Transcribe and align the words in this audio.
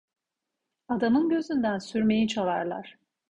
Adamın 0.87 1.29
gözünden 1.29 1.79
sürmeyi 1.79 2.27
çalarlar. 2.27 2.97